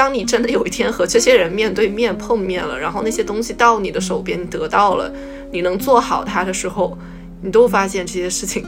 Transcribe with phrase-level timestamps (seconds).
[0.00, 5.12] 当你真的有一天和这些人面对面碰面了，然后那些东西到你的手边，你得到了，
[5.52, 6.96] 你能做好它的时候，
[7.42, 8.64] 你都发现这些事情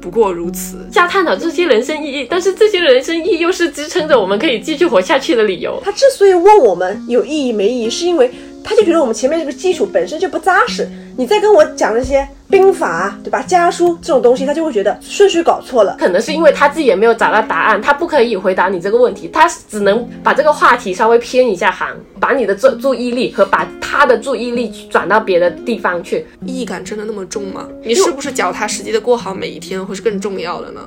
[0.00, 0.86] 不过如此。
[0.92, 5.82] 瞎探讨这些人生意义，但是这些人生意义又是支撑着我们可以继续活下去的理由。
[5.84, 8.30] 他之所以问我们有意义没意义，是因为
[8.66, 10.88] 他就觉得我们前面这个基础本身就不扎实。
[11.16, 13.40] 你再跟我讲那些兵法，对吧？
[13.42, 15.96] 家书这种东西，他就会觉得顺序搞错了。
[15.98, 21.88] 可能是因为他自己也没有找到答案，他不可以回答你这个问题，他只能把这个话题稍微偏一下行，
[22.18, 26.26] 把你的注注意力和把他的注意力转到别的地方去。
[26.44, 27.68] 意义感真的那么重吗？
[27.84, 30.86] 你是不是脚踏实地的过好每一天会是更重要的呢？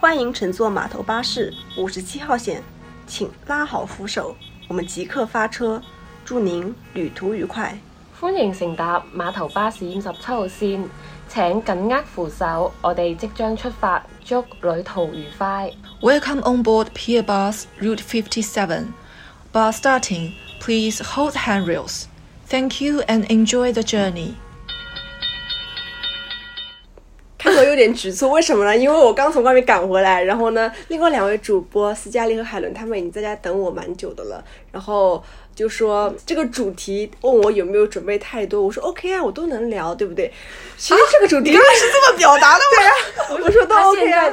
[0.00, 2.62] 欢迎乘坐码头巴士五十七号线，
[3.06, 4.34] 请拉好扶手，
[4.66, 5.82] 我们即刻发车，
[6.24, 7.78] 祝您旅途愉快。
[8.18, 10.84] 歡迎乘搭碼頭巴士五十七號線，
[11.28, 15.70] 請緊握扶手，我哋即將出發，祝旅途愉快。
[16.00, 18.86] Welcome on board Pier Bus Route 57.
[19.52, 22.04] Bus starting, please hold handrails.
[22.48, 24.32] Thank you and enjoy the journey.
[27.40, 28.76] 开头有点局促，为什么呢？
[28.76, 35.24] 因为我刚从外面赶回来，然后呢，另外两位主播斯嘉丽和海伦他们已经在家等我蛮久的了，然后
[35.54, 40.30] 就说这个主题问我有没有准备太多，我说 OK 啊，我都能聊，对不对？
[40.76, 41.58] 其实这个主题、是
[41.90, 42.76] 这么表达的吗？
[42.76, 44.30] 对啊，我说都他 OK 啊。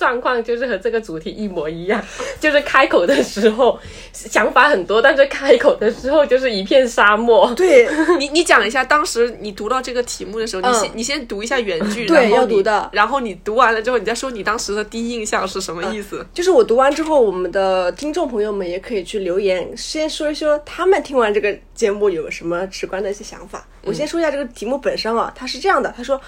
[0.00, 2.02] 状况就是和这个主题一模一样，
[2.40, 3.78] 就是开口的时候
[4.14, 7.52] 想法很多，但是开口的时候就是一片沙漠。
[7.54, 7.86] 对
[8.18, 16.26] 你你讲一下，当时你读到这个题目的时候，你先、嗯你先读一下原句，对然后你要读的然后你读完了之后，你再说你当时的第一印象是什么意思？
[16.32, 23.66] 就是我读完之后，我们的听众朋友们也可以去留言，先说一说他们听完这个节目有什么直观的一些想法。
[23.82, 26.18] 我先说一下这个题目本身啊，它是这样的，他说。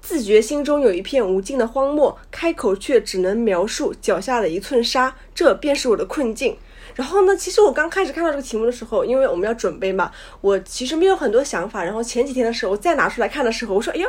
[0.00, 6.56] 自觉心中有一片无尽的荒漠，开口却只能描述脚下的一寸沙，这便是我的困境。
[6.94, 11.84] 然后呢，其实我刚开始看到这个题目的时候，因为我们要准备嘛，我其实没有很多想法。
[11.84, 14.08] 然后前几天的时候，我再拿出来看的时候，我说：“哎呀，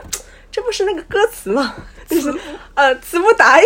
[0.52, 1.76] 这不是那个歌词吗？
[2.10, 2.34] 就是
[2.74, 3.66] 呃，词不达意，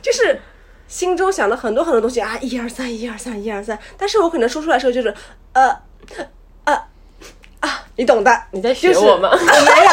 [0.00, 0.40] 就是
[0.86, 3.76] 心中想了很多很多东西啊，一二三，一二三，一二三。
[3.96, 5.12] 但是我可能说出来的时候就是
[5.52, 5.68] 呃
[6.64, 6.74] 呃
[7.58, 8.42] 啊，你懂的。
[8.52, 9.30] 你在学就是我吗？
[9.32, 9.90] 我没有，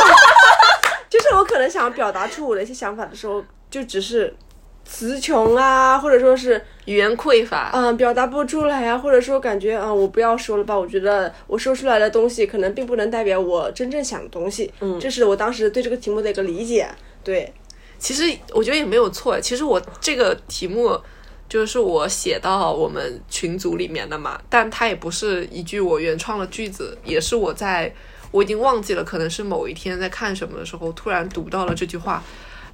[1.13, 4.35] 就是我可能想表达出我的一些想法的时候，就只是
[4.83, 14.73] 词穷啊，或者说是语言匮乏，嗯表达不出来啊，或者说感觉啊、我不要说了吧，我觉得我说出来的东西可能并不能代表我真正想的东西。
[14.79, 16.89] 嗯，这是我当时对这个题目的一个理解。
[17.23, 17.53] 对，
[17.99, 19.39] 其实我觉得也没有错。
[19.39, 20.99] 其实我这个题目
[21.47, 27.93] 就是我写到我们群组里面的嘛，但它也不是一句我原创的句子，也是我在
[28.33, 32.21] 我已经忘记了，可能是某一天在看什么的时候突然读到了这句话，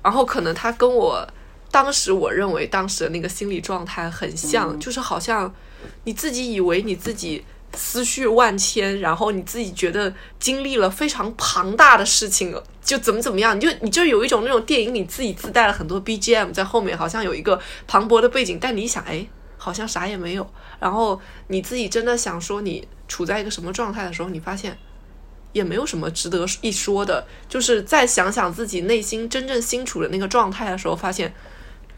[0.02, 1.24] 然后可能他跟我
[1.70, 5.53] 当时我认为当时的那个心理状态很像，就是好像
[6.06, 7.46] 你自己以为你自己。
[7.72, 12.52] 思绪万千，然后你自己觉得经历了非常庞大的事情，
[12.84, 19.24] 就怎么怎么样，你就你就有一种那种电影里自己自带了很多 BGM 在后面，好像有一个磅礴的背景，但你一想，哎，
[19.56, 20.52] 好像啥也没有。
[20.80, 24.75] 然后你自己真的想说你处在一个什么状态的时候，你发现
[25.52, 27.26] 也没有什么值得一说的。
[27.48, 31.34] 就是再想想自己内心真正心处的那个状态的时候，发现。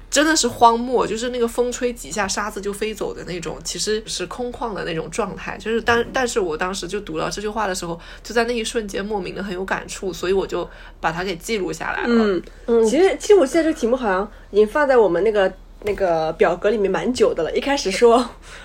[0.10, 5.58] 真的是荒漠，就是那个风吹几下沙子就飞走的那种，其实是空旷的那种状态。
[5.58, 10.70] 就是但但是我当时就读到这句话的时候，就在那一瞬间莫名的很有感触，所以我就
[11.00, 12.10] 把它给记录下来了。
[12.10, 15.50] 嗯嗯，其实其实我现在这个题目好像已经放在我们那个
[15.84, 17.52] 那个表格里面蛮久的了。
[17.56, 18.18] 一开始说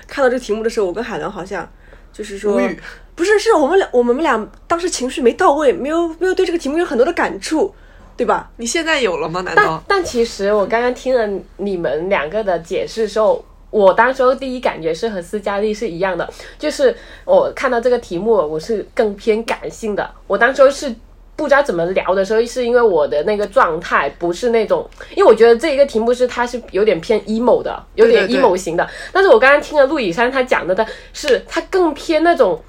[0.08, 1.70] 看到这个题目的时候，我跟海伦好像
[2.12, 2.76] 就是说无语，
[3.16, 7.74] 不是，是我们俩我们俩当时情绪没到位，没有没有对这个题目有很多的感触，
[8.14, 8.50] 对吧？
[8.58, 9.40] 你现在有了吗？
[9.40, 9.82] 难道？
[9.88, 16.28] 但其实我刚刚听了你们两个的解释的时候，我当时候第一感觉是和斯嘉丽是一样的，
[16.58, 16.94] 就是
[17.24, 20.08] 我看到这个题目，我是更偏感性的。
[20.26, 20.94] 我当时候是
[21.34, 28.86] 不知道怎么聊的时候，是因为我的那个状态不是那种，因为我觉得这一个题目是它是有点偏 emo 的，有点 emo 型的。
[29.10, 32.62] 但是我刚刚听了陆以山他讲的，的是他更偏那种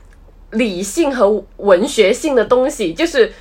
[0.57, 3.31] 理性和文学性的东西，就是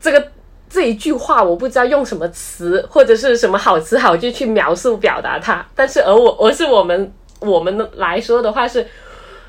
[0.00, 0.28] 这个
[0.68, 5.66] 这一句话，我不知道用什么词或者是什么好词好句去描述表达它。
[5.74, 8.86] 但是而我而是我们我们来说的话，是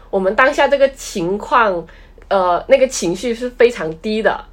[0.09, 1.85] 我们当下这个情况，
[2.27, 4.43] 呃，那个情绪是非常低的，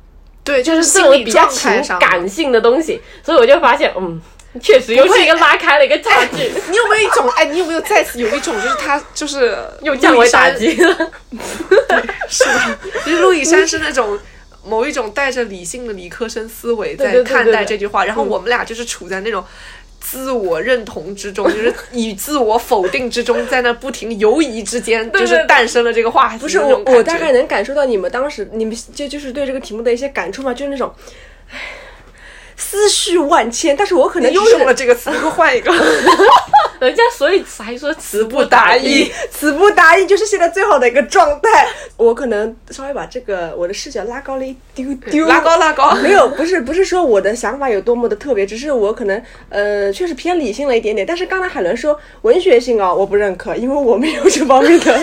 [0.44, 1.70] 对，就就是是这种比较情。
[1.98, 4.20] 感性的东西，所以我就发现，嗯，
[4.60, 7.44] 确实又是一个拉开了一个差距，你有没有一种哎？
[7.46, 11.10] 你有没有再次有一种就是他就是又降维打击了。
[12.28, 14.18] 是的，其实陆以山是那种
[14.64, 19.44] 某一种带着理性的理科生思维在看待这句话，然后我们俩就是处在那种。
[20.00, 26.38] 自我认同之中，就是以自我否定之中，在那不停游移之间，就是诞生了这个话题。
[26.38, 30.94] 不是我，我大概能感受到你们当时你们就就是对这个题目的一些感触嘛，就是那种，
[31.50, 31.58] 唉，
[32.58, 33.74] 思绪万千。
[33.74, 35.72] 但是我可能又用了这个词，给我换一个。
[36.80, 39.12] 人家所以才说词不达意意。
[39.32, 41.66] 词不达意，就是现在最好的一个状态。
[41.96, 51.04] 我可能稍微把这个我的视角拉高了一丢丢， 拉高拉高，没有，不是不是说我的想法有多么的特别，只是我可能呃确实偏理性了一点点。
[51.04, 55.00] 但是刚才海伦说文学性啊，我不认可，因为我没有这方面的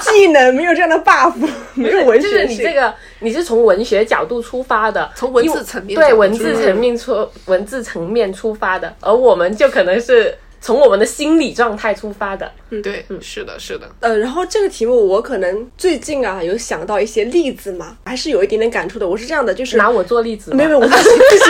[0.00, 1.32] 技能，没有这样的 buff，
[1.74, 2.44] 没有文就是。
[2.46, 12.50] 你这个，你是从文学角度出发的，从文字层面对文字层面出文字层面出发的，而我们就可能是从我们的心理状态出发的。
[12.70, 13.88] 嗯对，嗯是的，是的。
[14.00, 19.08] 呃，然后这个题目我可能最近啊有想到一些例子嘛，还是有一点点感触的。
[19.08, 21.44] 我是这样的，就是拿我做例子，没有没有，我自己自己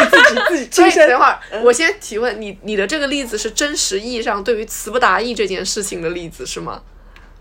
[0.48, 6.80] 自己自己 等会儿，我先提问你，你的这个例子是真实意义上对于词不达意这件事情的例子是吗？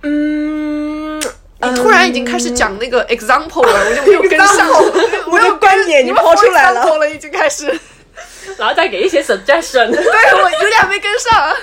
[0.03, 4.69] 嗯，你突然已经开始讲那个 example 了，我就没有跟上
[5.31, 7.67] 我的观点你们抛出来了了，已经开始。
[8.57, 9.89] 然后再给一些 suggestion。
[9.91, 11.55] 对我有点没跟上。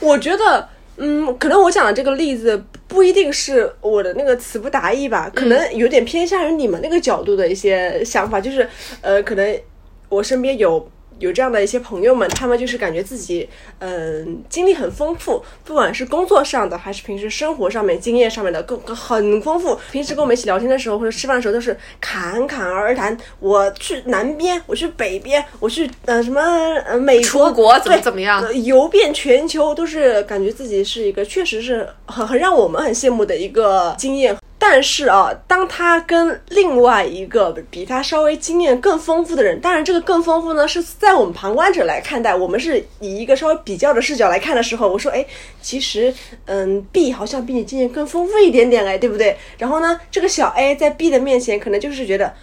[0.00, 8.66] 我觉得，嗯，可能我讲的这个例子不一定是我的那个词不达意吧，可能有点偏向于你们那个角度的一些想法，就是
[9.02, 9.60] 呃，可能
[10.08, 10.90] 我身边有。
[11.20, 19.78] 有这样的一些朋友们，他们就是感觉自己，嗯、经历很丰富，不管是工作上的，还是平时生活上面、经验上面的，更更很丰富。
[19.92, 23.16] 平时跟我们一起聊天的时候，或者吃饭的时候，都是侃侃而谈。
[23.38, 26.40] 我去南边，我去北边，我去呃什么
[26.86, 34.36] 呃美国，出国怎么怎么样呃游遍全球，都是感觉自己是一个确实是很很让我们很羡慕的一个经验。
[34.62, 45.24] 但是啊，当他跟另外一个比他稍微经验更丰富的人，当然这个更丰富呢是在我们旁观者来看待，我们是以一个稍微比较的视角来看的时候，我说，哎，
[45.62, 46.14] 其实，
[46.44, 49.36] 嗯，B 好像比你经验更丰富一点点，哎，对不对？
[49.56, 52.34] 然后呢，这个小 A 在 B 的面前，可能就是觉得。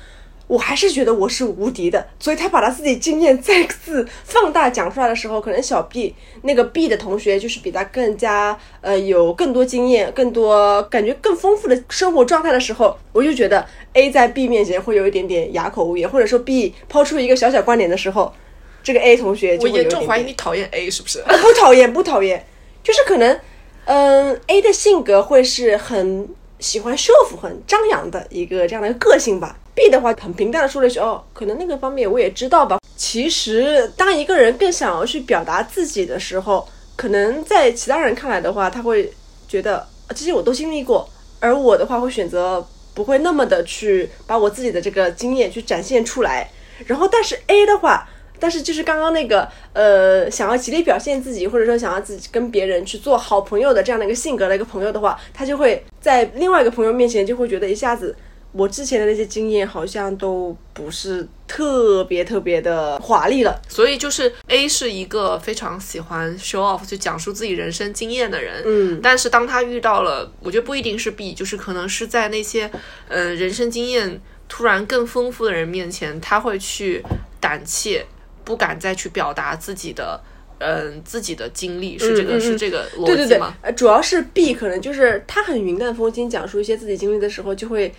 [0.48, 18.34] 我还是觉得我是无敌的，所以他把他自己经验再次放大讲出来的时候，可能小 B 那个 B 的同学就是比他更加呃有更多经验、更多感觉更丰富的生活状态的时候，我就觉得 A 在 B 面前会有一点点哑口无言，或者说 B 抛出一个小小观点的时候，
[18.82, 21.22] 这个 A 同学就我严会有一点点重怀疑你讨厌 A 是不是？
[21.24, 22.46] 不讨厌，不讨厌，
[22.82, 23.38] 就是可能，
[23.84, 26.30] 嗯，A 的性格会是很
[26.60, 27.12] 喜欢 show、
[27.42, 29.58] 很张扬的一个这样的一个个性吧。
[29.78, 39.14] B 的话很平淡的说了一句：“哦，可能那个方面我也知道吧。”其实，当一个人更想要去表达自己的时候，可能在其他人看来的话，他会
[39.48, 41.08] 觉得这些我都经历过，
[41.40, 46.50] 而我的话会选择不会那么的去把我自己的这个经验去展现出来。
[46.88, 48.10] 然后，但是 A 的话，
[48.40, 58.16] 但是就是刚刚那个呃，想要极力表现自己，或者说想要自己跟别人去做好朋友的这样的一个性格的一个朋友的话，他就会在另外一个朋友面前就会觉得一下子。
[58.58, 72.70] 我之前的那些经验好像都不是特别特别的华丽了，所以就是 A 是一个非常喜欢 show off 去讲述自己人生经验的人，嗯但是当他遇到了，我觉得不一定是 B，就是可能是在那些
[73.08, 74.20] 呃人生经验
[74.50, 77.04] 突然更丰富的人面前，他会去
[77.40, 78.06] 胆怯，
[78.44, 80.20] 不敢再去表达自己的。
[80.60, 83.06] 嗯，自己的经历是这个、嗯嗯是这个逻辑吗？
[83.06, 87.94] 对对对，呃，主要是 B 可能就是他很云淡风轻讲述一些自己经历的时候，就会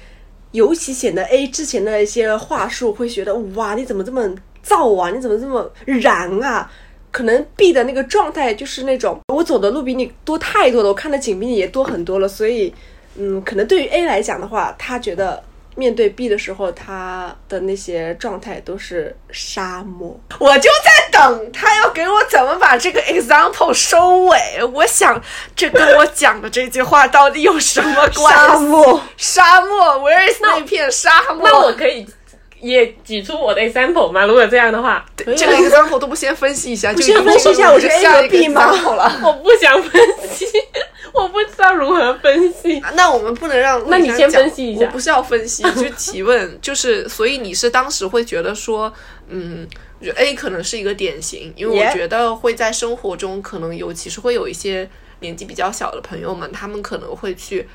[0.53, 4.23] 尤其显得 A 之前的一些话术会觉得哇，你怎么这么
[4.67, 5.11] 燥啊？
[5.11, 6.71] 你怎么这么燃啊？
[7.11, 12.73] 可能 B 的那个状态就是那种我走的路比你多太多了，我看的景比你也多很多了，所以
[13.17, 15.43] 嗯，可能对于 A 来讲的话，他觉得。
[15.79, 20.19] 面对 B 的时候，他的那些状态都是沙漠。
[20.41, 24.37] 我就在等他要给我怎么把这个 example 收尾。
[24.75, 25.23] 我想，
[25.55, 28.23] 这跟我讲的这句话到底有什么关系？
[28.25, 31.43] 沙漠，沙漠，Where is 那片沙漠？
[31.45, 32.05] 那我可以
[32.61, 34.27] 也举出我的 example 吗？
[34.27, 39.09] 如果这样的话，这个 example 都不先分析一下，就先分析一下我是 A 和 B 吗好了。
[39.23, 40.45] 我不想分析，
[41.13, 42.81] 我不知道如何分析。
[42.95, 48.93] 那我们不能让那你先讲分析一下我不是要分析，就提问，就是所以你是当时会觉得说，
[49.29, 49.67] 嗯。
[50.15, 54.89] A 可能是一个典型，因为我觉得会在生活中可能尤其是会有一些
[55.19, 57.67] 年纪比较小的朋友们，他们可能会去，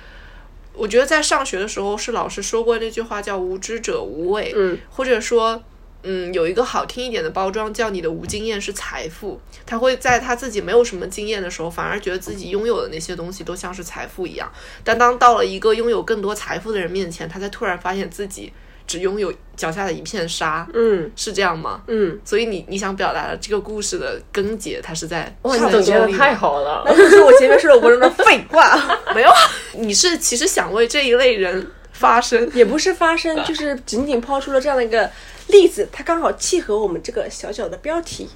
[0.72, 5.62] 我觉得在上学的时候是老师说过那句话叫“无知者无畏”，嗯，或者说，
[6.03, 14.51] 嗯，有一个好听一点的包装叫你的无经验是财富，他会在他自己没有什么经验的时候，反而觉得自己拥有的那些东西都像是财富一样，
[14.83, 18.51] 但当到了一个拥有更多财富的人面前，他才突然发现自己
[18.86, 21.81] 只拥有脚下的一片沙，嗯是这样吗？
[21.88, 26.83] 嗯，所以你你想表达的这个故事的根结，它是在哇，你总结的太好了。
[26.86, 28.77] 那就是我前面说的我说的废话，
[29.15, 29.38] 没有啊？
[29.75, 35.10] 你是其实想为这一类人发声，也不是发声，就是仅仅抛出了这样的一个
[35.53, 38.27] 例子，它刚好契合我们这个小小的标题。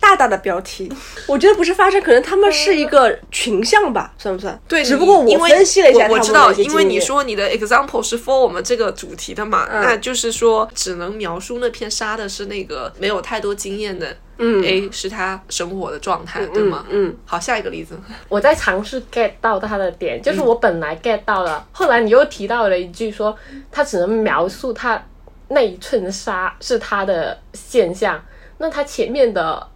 [0.00, 0.90] 大大的标题，
[1.26, 4.58] 我觉得不是发生，可能他们是一个群像吧，算不算？
[4.68, 16.86] 对，只不过我分析了一下我我知道，因为你说你的 example 是 for 我们这个主题的嘛，嗯那就是说只能描述那片沙的是那个没有太多经验的，嗯 A 是他生活的状态，对吗？
[16.88, 17.98] 嗯，好，下一个例子，
[18.28, 23.36] 我在尝试 get 到他的点，就是我本来 get 到了，后来你又提到了一句说，
[23.72, 25.04] 他只能描述他
[25.48, 28.22] 那一寸沙是他的现象，
[28.58, 29.66] 那他前面的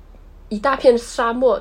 [0.48, 1.60] 一大片沙漠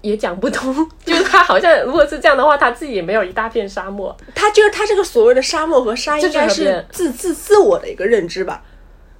[0.00, 4.16] 也讲不通， 就是他好像如果是这样的话，他自己也没有一大片沙漠。
[4.34, 8.62] 他就是他这个所谓的沙漠和沙，应该是自自自我的一个认知吧。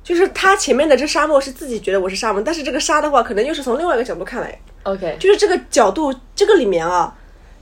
[0.04, 7.16] 就是他前面的这沙漠是自己觉得我是沙漠，但是这个沙的话，可能又是从另外一个角度看来，OK，就是这个角度，这个里面啊，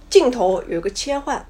[0.09, 1.47] 镜头有一个切换，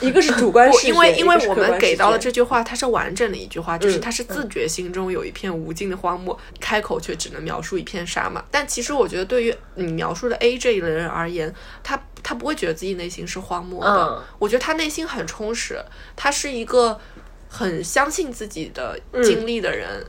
[0.00, 8.44] 一个是主观不视觉，因为因为我们给到了这句话，它是完整的一句话，就是嗯他是自觉心中有一片无尽的荒漠，开口却只能描述一片沙嘛。
[8.50, 15.78] 但其实我觉得，对于你描述的 A 这一类人而言，他他不会觉得自己内心是荒漠的，嗯我觉得他内心很充实，
[16.16, 16.98] 他是一个
[17.48, 20.04] 很相信自己的经历的人。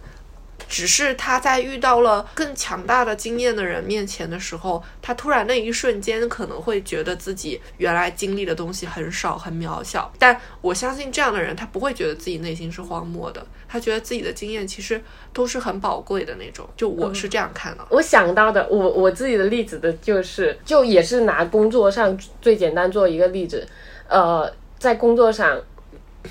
[0.73, 10.11] 只是他在遇到了更强大的经验的人面前的时候，他突然那一瞬间可能会觉得自己原来经历的东西很少、很渺小。
[10.17, 14.99] 但我相信这样的人，他不会觉得自己内心是荒漠的，他觉得自己的经验其实
[15.31, 16.67] 都是很宝贵的那种。
[16.75, 17.85] 就我是这样看的。
[17.91, 23.67] 我想到的，我我自己的例子的就是，就也是拿工作上最简单做一个例子，
[24.07, 25.61] 呃，在工作上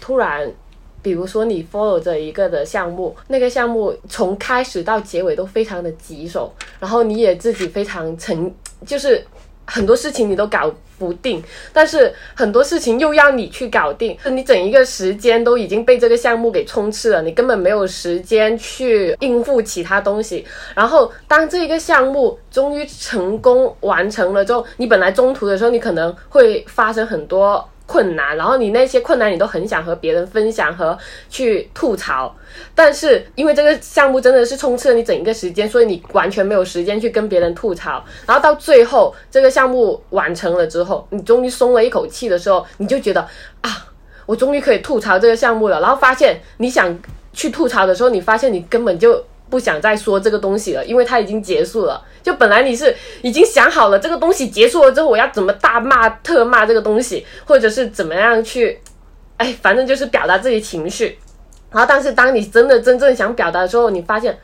[0.01, 0.53] 突然，
[1.03, 8.55] 比如说你 follow 着一个的项目，那个项目从开始到结尾都非常的棘手，然后你也自己非常沉，
[8.87, 9.25] 就是
[9.67, 11.43] 很多事情你都搞不定，
[11.73, 20.45] 但是很多事情又要你去搞定，你整一个时间都已经被这个项目给充斥了，你根本没有时间去应付其他东西。
[20.77, 27.69] 然后当这个项目终于成功完成了之后，你本来中途的时候，你可能会发生很多。
[27.93, 30.97] 困难，然后你那些困难你都很想和别人分享和
[31.29, 32.35] 去吐槽，
[32.75, 38.03] 但是因为这个项目真的是充斥了你整一个时间，所以你完全没有时间去跟别人吐槽。
[38.27, 43.21] 然后到最后这个项目完成了之后，你终于松了一口气的时候，你就觉得
[43.61, 43.71] 啊，
[44.25, 45.79] 我终于可以吐槽这个项目了。
[45.83, 46.99] 然后发现你想
[47.35, 49.23] 去吐槽的时候，你发现你根本就
[49.53, 52.03] 不想再说这个东西了，因为它已经结束了。
[52.23, 58.81] 就本来你是已经想好了这个东西结束了之后，我要怎么大骂特骂这个东西，或者是怎么样去，
[59.37, 61.19] 哎，反正就是表达自己情绪。
[61.71, 64.39] 然后，但是当你真的真正想表达的时候，你发现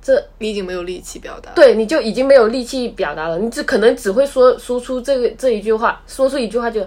[0.00, 1.50] 这你已经没有力气表达。
[1.50, 6.80] 对，你就已经没有力气表达了，你只可能只会说说出这个这一句话，说出一句话就，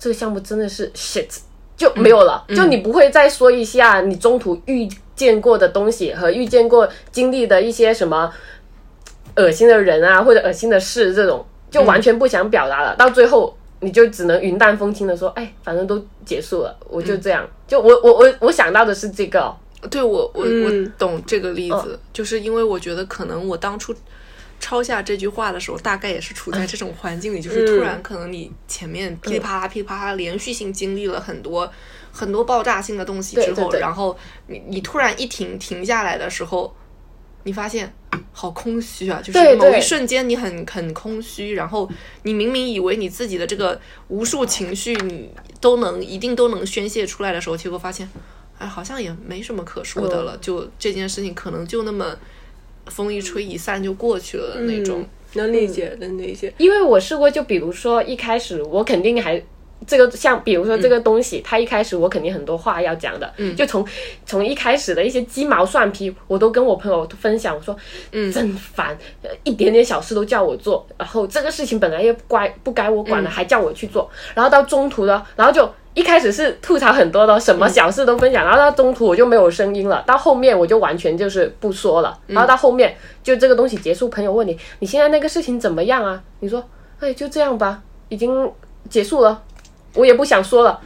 [0.00, 1.28] 这个项目真的是 shit
[1.76, 4.88] 就没有了，就你不会再说一下你中途遇
[5.20, 8.32] 见过的东西和遇见过经历的一些什么
[9.36, 13.54] 恶心的人啊或者恶心的事这种，就完全不想表达了，到最后。
[13.82, 17.48] 你就只能云淡风轻的说，哎，反正都结束了，我就这样。
[17.66, 19.40] 就我我我我想到的是这个。
[19.40, 19.56] 哦，
[19.90, 20.64] 对我我、嗯。
[20.64, 23.94] 我懂这个例子，就是因为我觉得可能我当初
[24.60, 31.72] 抄下这句话的时候，大概也是处在这种环境里，就是突然可能你前面噼里啪啦噼里啪啦连续性经历了很多
[32.12, 34.16] 很多爆炸性的东西之后，对对对然后
[34.48, 36.74] 你你突然一停停下来的时候，
[37.44, 37.92] 你发现。
[38.32, 39.20] 好空虚啊！
[39.22, 41.88] 就是某一瞬间你很很空虚，然后
[42.22, 48.08] 你明明以为你自己的这个无数情绪你都能一定都能宣泄出来的时候，结果发现，
[48.58, 52.16] 哎，好像也没什么可说的了，就这件事情可能就那么
[52.86, 55.00] 风一吹一散就过去了的那种。
[55.00, 56.52] 嗯能理解，能理解。
[56.58, 59.40] 因为我试过，就比如说一开始我肯定还
[59.86, 63.86] 这个像，比如说这个东西，它一开始我肯定很多话要讲的，就从
[64.24, 67.76] 从一开始的一些鸡毛蒜皮，我都跟我朋友分享，我说，
[68.12, 75.68] 嗯，真烦，呃一点点小事都叫我做，然后这个事情本来又不该不该我管的，还叫我去做，然后到中途呢，然后就。
[75.92, 86.22] 一开始是吐槽很多的，什么小事都分享，然后到中途我就没有声音了，到后面我就完全就是不说了，然后到后面就这个东西结束，朋友问你你现在那个事情怎么样啊？
[86.38, 86.64] 你说
[87.00, 88.48] 哎就这样吧，已经
[88.88, 89.42] 结束了，
[89.94, 90.80] 我也不想说了。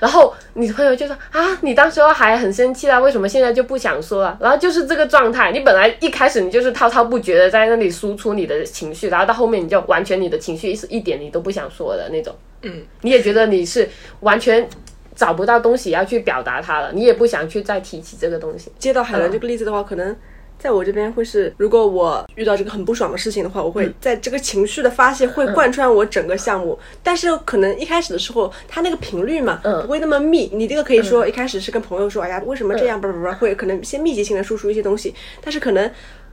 [0.00, 4.38] 然后你朋友就说啊，你当时候还很生气啦，为什么现在就不想说了？
[4.40, 12.32] 然后就是这个状态，你本来一开始你就是滔滔不绝的在那里输出你的情绪，然后到后面你就完全你的情绪是一点你都不想说的那种。
[12.62, 13.88] 嗯，你也觉得你是
[14.20, 14.68] 完全
[15.16, 18.70] 找不到东西要去表达它了，你也不想去再提起这个东西。
[18.78, 20.14] 接到海伦这个例子的话，可能
[20.58, 26.78] 在我这边会是，如果我遇到这个很不爽的事情的话，我会在这个情绪的发泄会贯穿我整个项目。
[27.02, 30.50] 但是可能一开始的时候，它那个频率嘛，不会那么密。
[30.52, 35.90] 你这个可以说一开始是跟朋友说，哎呀，为什么这样，不不不，会可能先密集性的输出一些东西，但是可能。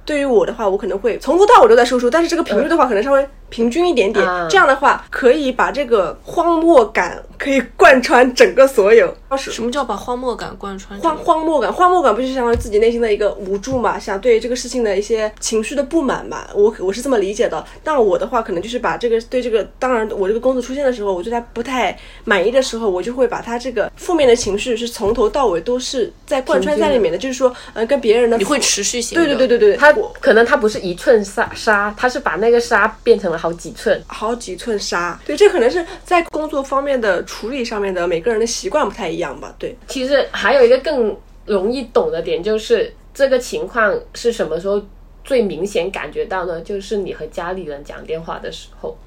[0.08, 4.25] 对于我的话，我可能会从头到尾都在输出，但是这个频率的话，可能稍微平均一点点。
[4.50, 9.14] 这样的话，可以把这个荒漠感可以贯穿整个所有。
[9.38, 10.98] 什么叫把荒漠感贯穿？
[11.00, 14.00] 荒荒漠感，荒漠感不就相当于自己内心的一个无助嘛？
[14.00, 16.48] 想对这个事情的一些情绪的不满嘛？
[16.54, 17.64] 我我是这么理解的。
[17.84, 27.18] 但我的话，可能就是把这个对这个，当然我这个工作出现的时候，我对他不太满意的时候，我就会把他这个负面的情绪是从头到尾都是在贯穿在里面的。
[27.18, 29.16] 就是说，嗯，跟别人的你会持续性。
[29.16, 29.94] 对对对对对，他。
[30.22, 35.20] 可能他不是一寸沙沙，他是把那个沙变成了好几寸，好几寸沙。
[35.25, 39.54] 对，这可能是在工作方面的处理上面的每个人的习惯不太一样吧。
[39.58, 41.15] 对，其实还有一个更
[41.46, 44.82] 容易懂的点，就是这个情况是什么时候
[45.24, 46.62] 最明显感觉到呢？
[46.62, 48.98] 就是你和家里人讲电话的时候。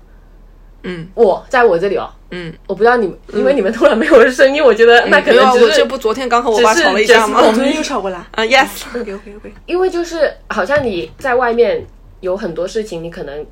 [0.85, 7.43] 嗯，我在我这里哦，嗯，我不知道你们，因为你们突然没有声音，我觉得那可能只是这不昨天刚和我爸吵了一架吗？
[7.45, 11.85] 我们又吵过了 啊，yes，OK OK OK，因为就是好像你在外面
[12.21, 13.45] 有很多事情，你可能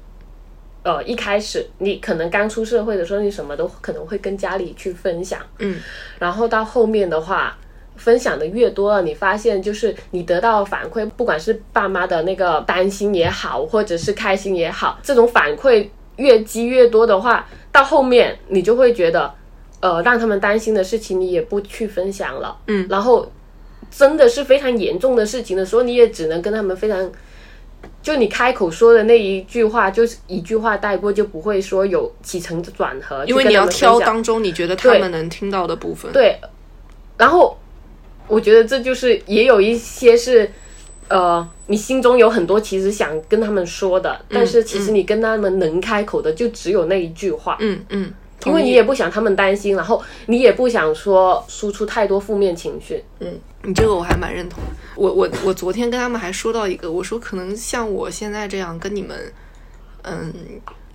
[0.87, 5.81] 呃一开始你可能刚出社会的时候，你什么都可能会跟家里去分享，嗯，
[6.21, 7.59] 然后到后面的话，
[7.97, 15.89] 分享的越多了，你发现就是你得到反馈，不管是爸妈的那个担心也好，或者是开心也好，这种反馈。
[16.17, 19.31] 越积越多的话，到后面你就会觉得，
[19.81, 23.31] 呃，让他们担心的事情你也不去分享了，嗯，然后
[23.91, 27.13] 真的是非常严重的事情的时候，你也只能跟他们非常，
[28.07, 36.39] 就你开口说的那一句话，就是一句话带过，就不会说有起承转合，因为你要挑当中你觉得他们能听到的部分，对，
[37.17, 37.59] 然后
[38.29, 40.49] 我觉得这就是也有一些是。
[41.09, 47.57] 呃，你心中有很多其实想跟他们说的，但是其实你跟他们能开口的就只有那一句话。
[47.61, 48.13] 嗯嗯，
[48.47, 53.05] 因为你也不想他们担心，然后你也不想说输出太多负面情绪。
[53.21, 54.63] 嗯，你这个我还蛮认同。
[54.95, 59.33] 我我我昨天跟他们还说到一个，我说可能像我现在这样跟你们，
[60.03, 60.33] 嗯，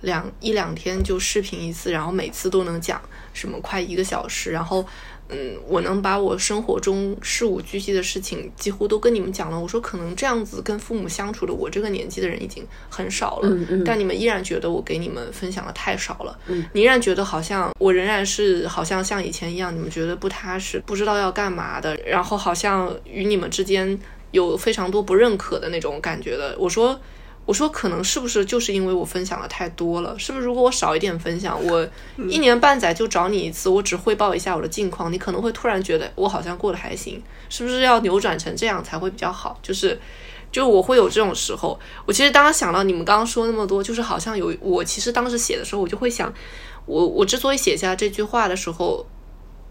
[0.00, 3.00] 两一两天就视频一次，然后每次都能讲
[3.32, 4.84] 什么快一个小时，然后。
[5.32, 9.58] 嗯，我能把我生活中事无巨细的事情几乎都跟你们讲了。
[9.58, 16.38] 我说，可能这样子跟父母相处的我这个年纪的人已经很少了，但你们依然觉得我给你们分享的太少了。
[16.72, 23.98] 你依然觉得好像我仍然是好像像以前一样，你们觉得不踏实，不知道要干嘛的，然后好像与你们之间
[24.30, 26.56] 有非常多不认可的那种感觉的。
[26.58, 27.00] 我说。
[27.44, 30.16] 我说，可能是不是就是因为我分享的太多了？
[30.16, 31.86] 是不是如果我少一点分享，我
[32.28, 37.20] 一年半载就找你一次，我只汇报一下我的近况，你可能会突然觉得我好像过得还行？
[37.48, 39.58] 是不是要扭转成这样才会比较好？
[39.60, 39.98] 就是，
[40.52, 41.78] 就我会有这种时候。
[42.06, 46.32] 我其实当时想到你们刚刚说那么多，就是好像有我其实当时写的时候，我就会想，
[46.86, 49.04] 我我之所以写下这句话的时候，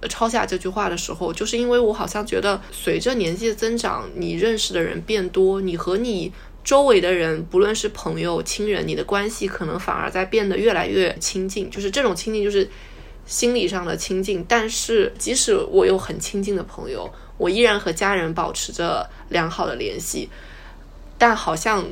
[0.10, 6.34] 抄下这句话的时候，就是因为我好像觉得随着年纪的增长，你认识的人变多，你和你。
[6.64, 11.70] 周围的人，不论是朋友、亲人，你的关系可能反而在变得越来越亲近。
[11.72, 12.70] 就是这种亲近，就是
[13.26, 14.46] 心理上的亲近。
[14.48, 20.30] 但是，即使我有很亲近的朋友，我依然和家人保持着良好的联系。
[21.18, 21.84] 但好像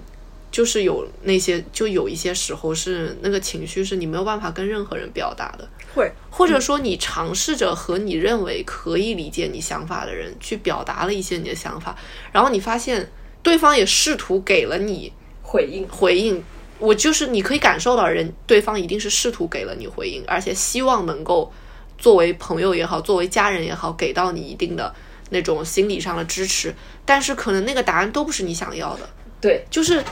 [0.51, 5.67] 就是有那些，就有一些时候是那个情绪是你没有办法跟任何人表达的。
[5.95, 11.97] 会，或者说你尝试着和你认为可以理解你想法的人去表达了一些你的想法，
[12.31, 13.09] 然后你发现。
[13.41, 16.43] 对方也试图给了你回应，回应
[16.77, 21.51] 我就是你可以感受到人，对方一定是试图给了你回应，而且希望能够
[21.97, 24.93] 作为朋友也好，作为家人也好，给到你一定的
[25.29, 26.73] 那种心理上的支持。
[27.05, 29.09] 但是可能那个答案都不是你想要的，
[29.41, 30.03] 对，就是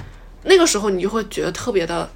[0.44, 2.10] 那个时候你就会觉得特别的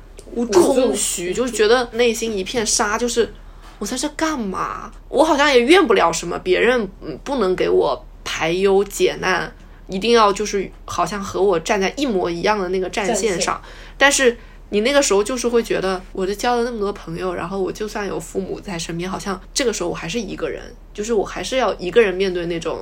[0.52, 3.32] 空虚，就是觉得内心一片沙，就是
[3.80, 4.92] 我在这干嘛？
[5.08, 6.90] 我好像也怨不了什么，别人
[7.24, 9.54] 不能给我排忧解难。
[9.92, 13.62] 一定要就是好像和我站在一模一样的那个战线上，
[13.98, 14.36] 但是
[14.70, 22.80] 你那个时候就是会觉得，我就交了那么多朋友，然后我就算有父母在身边，好像这个时候我还是一个人，就是我还是要一个人面对那种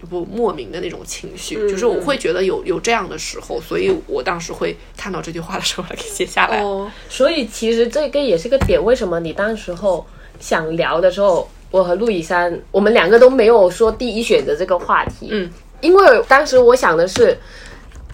[0.00, 6.62] 就不莫名的那种情绪，就是我会觉得有有这样的时候，所以我当时会看到这句话的时候，把它给写下来。
[6.62, 10.06] 哦，所以其实这个也是个点，为什么你当时候
[10.38, 15.50] 想聊的时候，我和陆以山，我们两个都没有说第一选择这个话题，嗯。
[15.82, 17.36] 因为当时我想的是，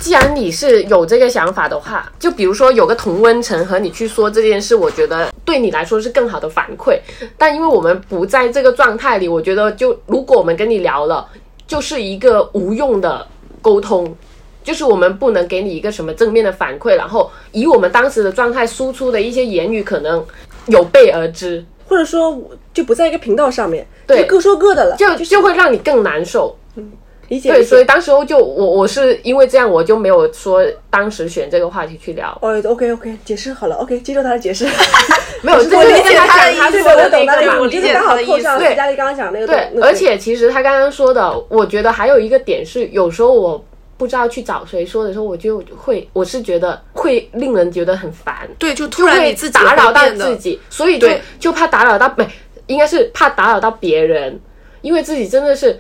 [0.00, 6.98] 既然你是有这个想法的话，就比如说有个同温层和你去说这件事，我觉得对你来说是更好的反馈。
[7.36, 11.28] 但因为我们不在这个状态里，我觉得就如果我们跟你聊了，
[11.68, 13.24] 就是一个无用的
[13.62, 14.16] 沟通。
[14.64, 20.22] 就是我们不能给你一个什么正面的反馈，然后以我们当时的状态输出的一些言语，可能
[20.66, 22.38] 有备而知，或者说
[22.74, 26.54] 就不在一个频道上面，对就各说各的了，就就会让你更难受。
[26.74, 26.84] 对，
[27.28, 34.66] 理解对所以当时候就我我是因为这样，我就没有说当时选这个话题去聊，哦，OK OK，解释好了，OK，接受他的解释。
[35.40, 43.64] 没有， 这我理解他的意思我懂他的意说的那个嘛思，我理解他的意思好扣上对佳丽刚刚讲那个对，那个而且其实他刚刚说的，我觉得还有一个点是，有时候我
[43.96, 51.20] 不知道去找谁说的时候，我就会，我是觉得会令人觉得很烦，对，就突然你自己打扰到自己，所以就对。
[51.38, 52.26] 就怕打扰到，没，
[52.66, 54.40] 应该是怕打扰到别人，
[54.82, 55.78] 因为自己真的是，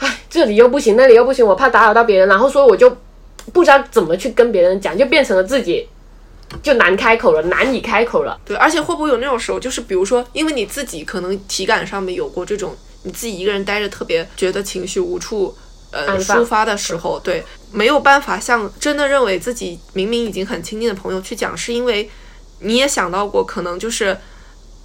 [0.00, 2.94] 唉，这里又不行，那里又不行，我怕打扰到别人，然后所以我就
[3.52, 5.86] 不知道怎么去跟别人讲，就变成了自己
[6.62, 8.40] 就难开口了，难以开口了。
[8.44, 15.54] 对，而且会不会有那种时候，就是比如说，因为你自己可能体感上面有过这种，你自己一个人待着特别觉得情绪无处
[15.90, 22.08] 呃抒发的时候，对，没有办法向真的认为自己明明已经很亲近的朋友去讲，是因为
[22.60, 24.16] 你也想到过，可能就是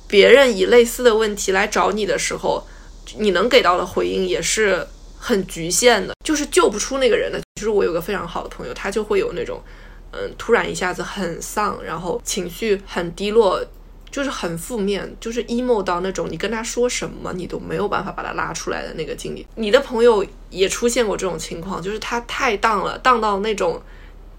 [0.08, 2.66] 别人以类似的问题来找你的时候，
[3.18, 4.88] 你能给到的回应也是
[5.26, 7.42] 很局限的，就是救不出那个人的。
[7.56, 9.60] 就是我有个非常好的朋友，他就会有那种。
[10.12, 13.60] 嗯，突然一下子很丧，然后情绪很低落，
[14.10, 19.46] 就是很负面，就是 emo 到那种你跟他说什么，你都没有办法把他拉出来的那个经历。
[19.56, 23.82] 你的朋友也出现过这种情况，就是他太荡了，荡到那种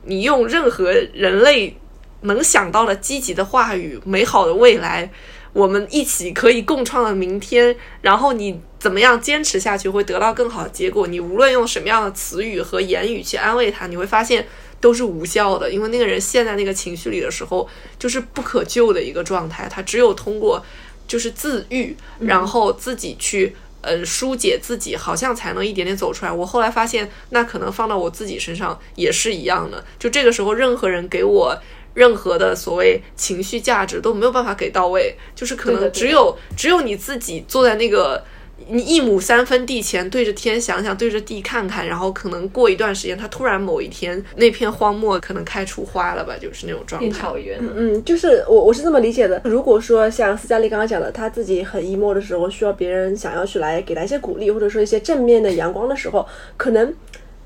[0.05, 1.77] 你用任何人类
[2.23, 5.11] 能想到的积极的话语、美好的未来，
[5.53, 11.09] 我们一起可以共创的明天，然后你怎么样坚持下去，会得到更好的结果。
[11.09, 14.47] 你无论用什么样的词语和言语去安慰他，你会发现。
[14.79, 17.67] 都是无效的，因为那个人陷在那个情绪里的时候，
[17.99, 19.67] 就是不可救的一个状态。
[19.69, 20.63] 他只有通过
[21.09, 26.31] 就是自愈，然后自己去嗯疏解自己，好像才能一点点走出来。
[26.31, 29.83] 我后来发现，那可能放到我自己身上也是一样的。
[29.99, 31.59] 就这个时候，任何人给我
[31.95, 38.23] 任何的所谓情绪价值都没有办法给到位，就是可能只有只有你自己坐在那个。
[38.69, 47.33] 你一亩三分地前对着天想想，对着地看看，然后可能过一段时间，它突然某一天那片荒漠可能开出花了吧，就是那种状态。
[47.37, 49.41] 原嗯，就是我我是这么理解的。
[49.45, 56.93] 如果说像斯嘉丽刚刚讲的，他自己很 emo 的时候，需要别人想要去来给他一些鼓励，或者说一些正面的阳光的时候，可能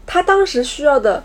[0.06, 1.24] 他当时需要的，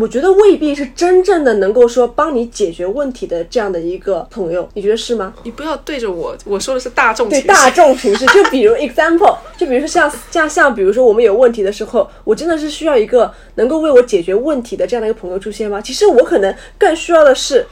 [0.00, 5.34] 我觉得未必是真正的能够说帮你解决问题的这样的一个朋友，你觉得是吗？
[5.42, 7.28] 你不要对着我，我说的是大众。
[7.28, 15.80] 对大众形式， 就比如 example，就比如说像像像，比如说我们有问题的时候，我真的是需要一个能够为我解决问题的这样的一个朋友出现吗？
[15.80, 17.66] 其实我可能更需要的是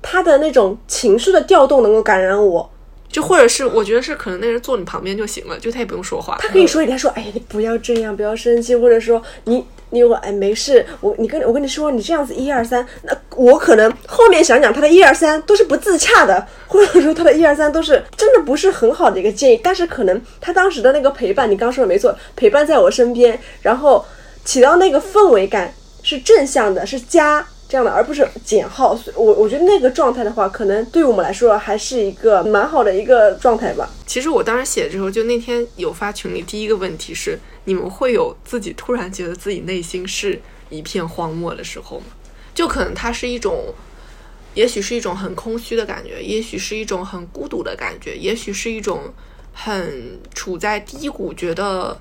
[0.00, 2.70] 他的那种情绪的调动能够感染我。
[3.10, 6.36] 就或者是我觉得是可能那人坐你旁边就行了，就他也不用说话。
[6.38, 24.04] 他可以说一点，他说：“哎，你不要这样，不要生气，或者说你你我哎没事，我你跟我跟你说，你这样子一二三，那我可能后面想想他的一二三都是不自洽的，或者说他的一二三都是真的不是很好的一个建议，但是可能他当时的那个陪伴，你刚说的没错，陪伴在我身边，然后
[24.44, 25.72] 起到那个氛围感
[26.02, 28.96] 是正向的，是加。”这样的，而不是减号。
[28.96, 33.88] 所以我我觉得那个状态的话，可能对我们来说还是一个蛮好的一个状态吧。
[34.06, 42.06] 其实我当时写的时候，就那天有发群里，第一个问题是：你们会有自己突然觉得自己内心是一片荒漠的时候吗？
[42.54, 43.74] 就可能它是一种，
[44.54, 49.12] 也许是一种很空虚的感觉，也许是一种很孤独的感觉，也许是一种
[49.52, 52.00] 很处在低谷，觉得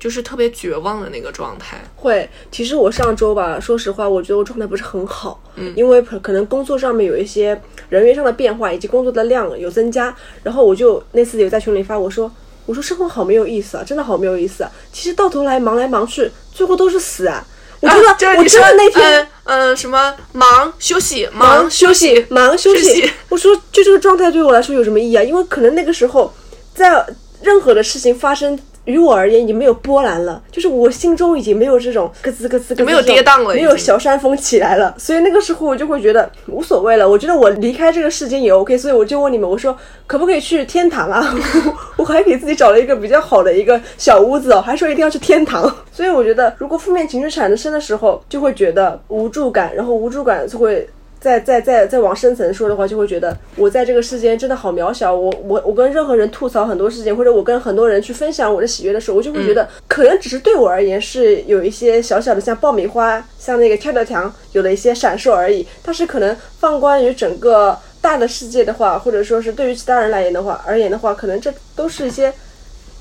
[0.00, 1.78] 就是特别绝望的那个状态。
[1.94, 7.60] 会，其实我上周吧，说实话，我觉得我状态不是很好，嗯，因为可可能工作上面有一些
[7.90, 12.32] 人员上的变化，以及工作的量有增加，然后我就那次有在群里发，我说，
[12.64, 17.46] 我说生活好没有意思啊，真的好没有意思啊，其实到头来忙来忙去，最后都是死啊。
[17.80, 25.22] 我觉得，啊就是我真的那天嗯、呃什么忙休息忙休息忙休休息我说，就这个状态对我来说有什么意义啊？
[25.22, 26.32] 因为可能那个时候，
[26.74, 27.06] 在
[27.42, 28.58] 任何的事情发生。
[28.84, 37.08] 于我而言已经没有波澜了，就是我心中已经没有这种咯吱咯吱咯吱，没有跌宕了没有小山峰起来了，所以那个时候我就会觉得无所谓了。
[37.08, 41.34] 我觉得我离开这个世间也 OK，所以我就问你们，我说可不可以去天堂啊？
[41.96, 45.62] 我还给自己找了一个比较好的一个小屋子哦，还说一定要去天堂。
[45.92, 50.88] 所以我觉得，如果负面情绪产生的时候，就会觉得无助感，然后无助感就会。
[51.20, 55.14] 再再再再往深层说的话，就会觉得我在这个世间真的好渺小。
[55.14, 65.66] 我我我跟任何人吐槽很多事情，或者我跟很多人去分享我的喜悦的时候，我就会觉得，可能只是对我而言是有一些小小的像爆米花，像那个跳跳糖有了一些闪烁而已。
[65.84, 72.32] 但是可能放关于整个大的世界的话，或者说是对于其他人来言的话而言的话，可能这都是一些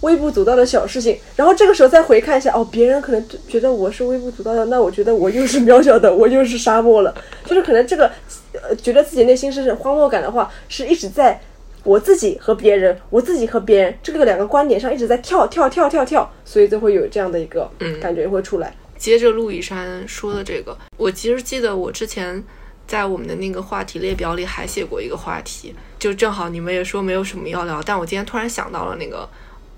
[0.01, 1.17] 微不足道的小事情。
[1.35, 7.13] 然后这个时候再回看一下，哦，别人可能觉得我是微不足道的，那我觉得我又是渺小的，我又是沙漠了。
[7.45, 8.11] 就是可能这个
[8.53, 11.39] 呃，觉得自己内心是荒漠感的话，是一直在
[11.83, 17.69] 我自己和别人，我自己和别人这个两个观点上一直在跳跳跳跳跳，所以就会有这样的一个
[18.01, 18.75] 感觉会出来。
[18.97, 22.43] 接着陆以山说的这个，我其实记得我之前
[22.85, 29.27] 在我们的那个话题列表里还写过一个话题，就正好你们也说没有什么要聊，但我今天突然想到了那个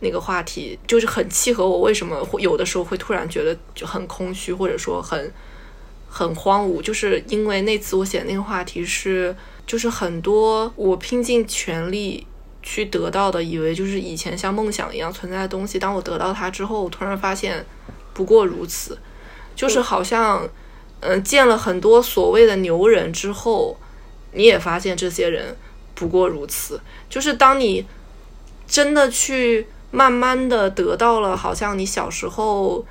[0.02, 5.32] 那个话题，就是很契合我为什么会有的时候会突然觉得就很空虚，或者说很
[6.10, 9.36] 很荒芜，就是因为那次我写的那个话题是，
[9.66, 12.28] 就是很多我拼尽全力
[12.62, 17.66] 去得到的，以为就是以前像梦想一样存在的东西，当我得到它之后，我突然发现
[18.14, 18.98] 不过如此。
[19.54, 20.50] 就是好像，
[21.02, 23.78] 嗯，见了很多所谓的牛人之后，
[24.32, 25.56] 你也发现这些人
[25.94, 26.80] 不过如此。
[27.10, 27.86] 就是当你
[28.66, 32.86] 真的去慢慢的得到了，好像你小时候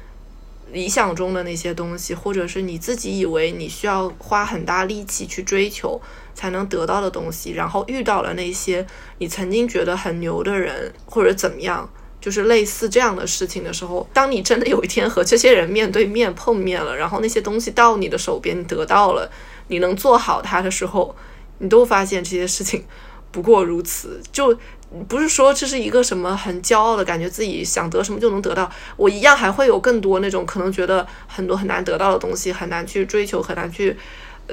[0.70, 6.00] 理想中的那些东西，或者是你自己以为你需要花很大力气去追求
[6.34, 8.86] 才能得到的东西，然后遇到了那些
[9.18, 11.88] 你曾经觉得很牛的人，或者怎么样。
[12.20, 19.32] 就是类似这样的事情的时候，当你真的有一天和这些人面对面碰面了，然后那些东西到你的手边，你得到了，
[19.68, 21.16] 你能做好它的时候，
[21.60, 22.84] 你都发现这些事情
[23.30, 24.20] 不过如此。
[24.30, 24.54] 就
[25.09, 28.70] 不是说这是一个什么很骄傲的感觉，自己想得什么就能得到。
[28.96, 33.96] 我一样还会有更多那种可能觉得很多很难得到的东西，很难去追求，很难去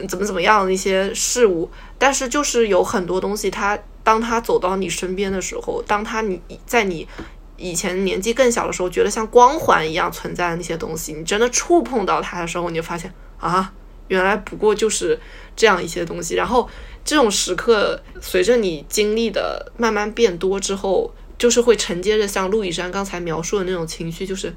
[0.08, 1.70] 怎么怎么样的一些事物。
[1.98, 7.08] 但是就是有很多东西，它当它走到你身边的时候，当它你在你。
[7.60, 13.74] 以前年纪更小的时候，觉得像光环一样存在的那些东西，你真的触碰到它的时候，你就发现啊，
[14.10, 15.20] 原来不过就是
[15.56, 16.36] 这样一些东西。
[16.36, 16.70] 然后
[17.08, 24.54] 这种时刻，随着你经历的慢慢变多之后，就是会承接着像陆以山刚才描述的那种情绪，就是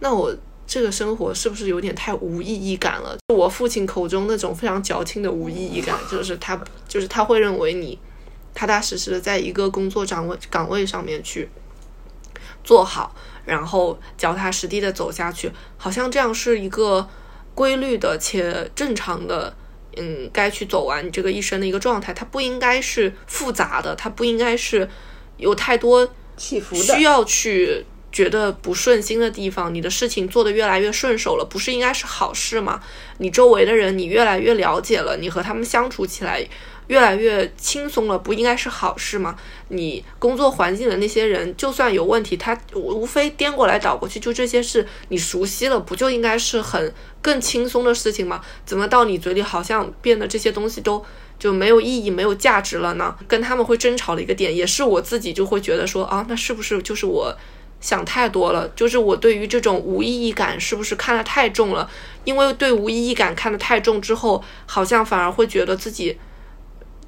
[0.00, 0.36] 那我
[0.66, 3.16] 这个生活是不是有点太无意义感了？
[3.32, 7.96] 我父亲口中那种非常矫情的无意义感，就是他就是他会认为你
[8.52, 11.48] 踏踏实实的在一个工作岗位岗位上面去。
[12.64, 13.14] 做好，
[13.44, 17.08] 然后脚踏实地的走下去，好像这样是一个
[17.54, 19.54] 规律的且正常的，
[19.98, 22.14] 嗯，该去走完你这个一生的一个状态。
[22.14, 24.88] 它不应该是复杂的，它不应该是
[25.36, 29.74] 有太多起伏的，需要去觉得不顺心的地方。
[29.74, 32.80] 你的事情做得越来越顺手了，不是应该是好事吗？
[33.18, 36.46] 你周围的人，你越来越了解了，你和他们相处起来。
[36.88, 39.36] 越来越轻松了，不应该是好事吗？
[39.68, 48.42] 你工作环境的那些人，就算有问题，他无非颠过来倒过去，就这些事你熟悉了，不就应该是很更轻松的事情吗？
[48.66, 51.04] 怎么到你嘴里好像变得这些东西都
[51.38, 53.14] 就没有意义、没有价值了呢？
[53.28, 57.36] 跟他们会争吵的一个点，也是我自己就会觉得说啊，那是不是就是我
[57.80, 58.66] 想太多了？
[58.74, 61.90] 就是我对于这种无意义感是不是看得太重了？
[62.24, 66.16] 因为对无意义感看得太重之后，好像反而会觉得自己。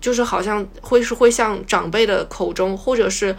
[0.00, 3.36] 就是好像会是会像长辈的口中，或者是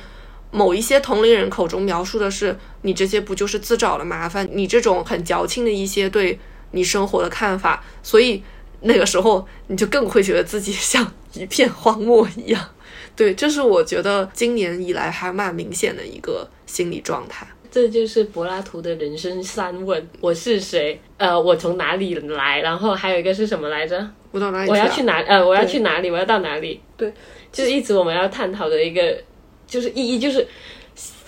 [0.52, 4.47] 某一些同龄人口中描述的是，你这些不就是自找的麻烦？
[4.52, 6.39] 你这种很矫情的一些对
[6.71, 8.43] 你生活的看法，所以
[8.82, 12.69] 那个时候你就更会觉得自己 像一片荒漠一样。
[13.15, 17.47] 对，这是我觉得今年以来还蛮明显的一个心理状态。
[17.71, 20.99] 这就是柏拉图的人生三问：我是谁？
[21.15, 22.60] 呃，我从哪里来？
[22.60, 24.05] 然后还有一个是什么来着？
[24.31, 24.69] 我到哪里？
[24.69, 25.21] 我要去哪？
[25.21, 26.12] 呃，我要去哪里？
[26.12, 26.81] 我要到哪里？
[26.97, 27.13] 对，
[27.49, 29.17] 就是一直我们要探讨的一个，
[29.65, 30.45] 就是意义，就是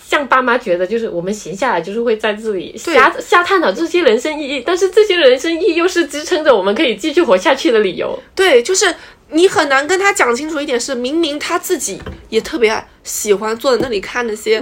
[0.06, 8.20] 像爸妈觉得，就是我们闲下来就是会在这里瞎瞎探讨这些人生意义，但是这些人生意义又是支撑着我们可以继续活下去的理由。
[8.36, 8.94] 对，就是
[9.30, 14.62] 你很难跟他讲清楚一点，是明明他自己也特别喜欢坐在那里看那些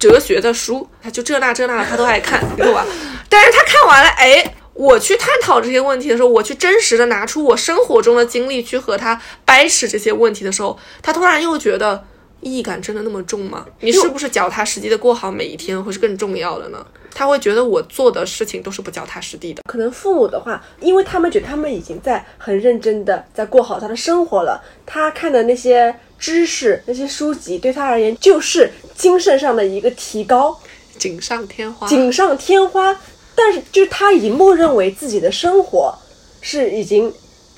[0.00, 2.84] 哲学的书，他就这那这那的他都爱看，对吧？
[3.28, 4.54] 但是他看完了，哎。
[4.72, 12.02] 我去探讨这些问题的时候，我去真实的拿出我生活中的经历去和他掰扯这些问题的时候，他突然又觉得
[12.40, 13.66] 意义感真的那么重吗？
[13.80, 16.84] 你是不是脚踏实地的过好每一天会是更重要的呢？
[17.12, 19.62] 他会觉得我做的事情都是不脚踏实地的。
[19.66, 30.58] 可能父母的话，因为他们觉得他们已经在很认真的在过好他的生活了，他看的那些知识、那些书籍对他而言就是精神上的一个提高，
[30.96, 32.96] 锦上添花，锦上添花。
[33.34, 35.94] 但是，就是他已经默认为自己的生活
[36.40, 37.12] 是已经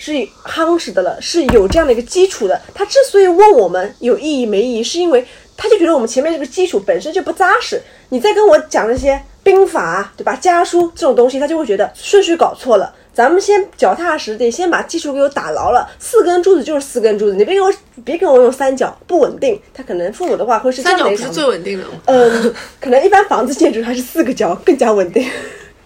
[0.04, 0.10] 是
[0.44, 2.60] 夯实的了，是有这样的一个基础的。
[2.74, 5.24] 他之所以问我们有意义没意义，是因为
[5.56, 7.80] 他就觉得我们前面这个基础本身就不扎实。
[8.08, 10.34] 你再跟我讲那些兵法，对吧？
[10.34, 12.92] 家书这种东西，他就会觉得顺序搞错了。
[13.14, 15.88] 咱们先脚踏实地，先把基础给我打牢了。
[16.00, 17.72] 四根柱子就是四根柱子，你别给我
[18.04, 19.56] 别给我用三角，不稳定。
[19.72, 21.90] 他可能父母的话会是三角不是最稳定的吗？
[22.06, 25.30] 嗯，可能一般房子建筑还是四个角更加稳定。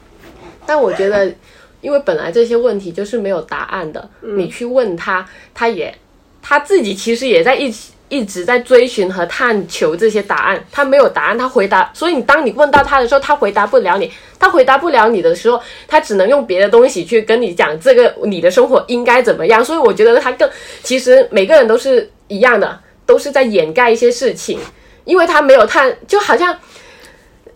[0.64, 1.30] 但我觉得，
[1.80, 5.94] 因为本来这些问题就是没有答案的，嗯你去问他，他也
[6.42, 7.92] 他自己其实也在一起。
[8.08, 14.08] 一直在追寻和探求这些答案，他没有答案，他回答，所以你当你问到他的时候，他回答不了你，
[14.38, 19.64] 他回答不了你的时候，他只能用别的东西去跟你讲这个你的生活应该怎么样。
[19.64, 20.48] 所以我觉得他更，
[20.84, 24.60] 其实每个人都是一样的，都是在掩盖一些事情，
[25.04, 26.56] 因为他没有探，就好像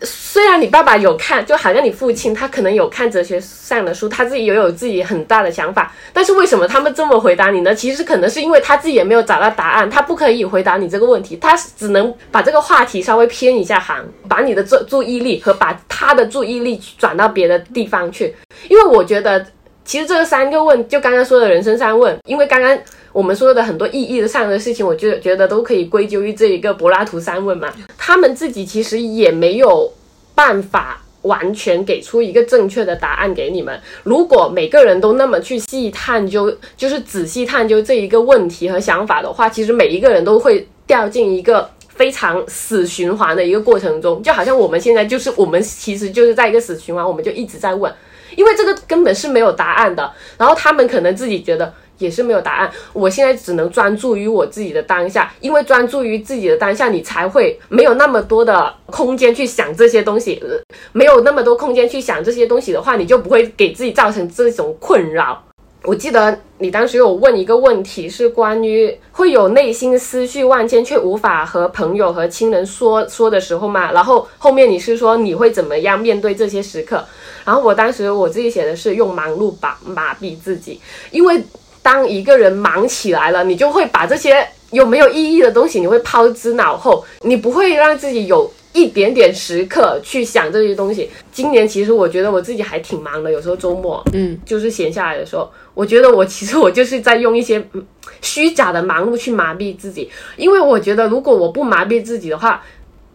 [0.02, 7.74] 虽然你爸爸有看，就好像你父亲他可能有看哲学上的书，他自己也有自己很大的想法，但是为什么他们这么回答你呢？
[7.74, 18.34] 其实可能是因为他自己也没有找到答案，他不可以回答你这个问题，他只能把这个话题稍微偏一下行，把你的注注意力和把他的注意力转到别的地方去。
[18.68, 19.44] 因为我觉得，
[19.84, 22.78] 其实这三个问，就刚刚说的人生三问，因为刚刚
[23.12, 27.72] 我们说的很多意义上的事情，我就觉得都可以归咎于这一个柏拉图三问嘛。
[27.96, 29.92] 他们自己其实也没有
[30.34, 33.80] 办法完全给出一个正确的答案给你们。
[34.04, 41.70] 如果每个人都那么去细探究，就是仔细探究这一个问题和想法的话，其实每一个人都会掉进一个。
[41.92, 47.92] 非常死循环的一个过程中，就好像我们现在就是我们其实就是在一个死循环，我们就一直在问，
[48.36, 50.10] 因为这个根本是没有答案的。
[50.38, 60.42] 然后他们可能自己觉得也是没有答案，我现在只能专注于我自己的当下，因为专注于自己的当下，你才会没有那么多的空间去想这些东西，
[60.92, 65.44] 没有那么多空间去想这些东西的话，你就不会给自己造成这种困扰。
[65.82, 73.90] 我记得你当时有问一个问题，是关于会有内心思绪万千却无法和朋友和亲人说说的时候嘛？
[73.92, 77.02] 然后后面你是说你会怎么样面对这些时刻？
[77.46, 80.78] 然后我当时我自己写的是用忙碌把麻痹自己，
[81.10, 81.42] 因为
[81.82, 91.10] 当一个人忙起来了，你就会把这些有没有意义的东西，你会抛之脑后，你不会让自己有一点点时刻去想这些东西。
[91.32, 97.84] 今年其实我觉得我自己还挺忙的，有时候周末，嗯，就是闲下来的时候，我觉得我其实我就是在用一些嗯
[98.20, 102.62] 虚假的忙碌去麻痹自己，因为我觉得如果我不麻痹自己的话。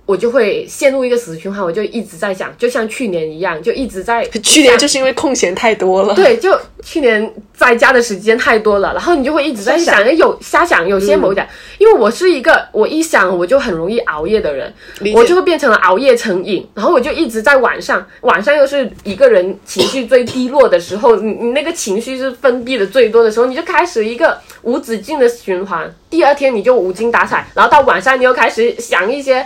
[0.06, 11.48] 我就会陷入一个死循环，我就一直在想，就像去年一样，就一直在 去年就是因为空闲太多了，对，就去年在家的时间太多了，然后你就会一直在瞎想，有瞎想，有些某点，
[11.80, 14.72] 因为我是一个我一想我就很容易熬夜的人，
[15.15, 29.44] 我就会变成了熬夜成瘾，然后我就一直在晚上，晚上又是一个人情绪最低落的时候，你你那个情绪是分泌的最多的时候，你就开始一个无止境的循环，第二天你就无精打采，然后到晚上你又开始想一些。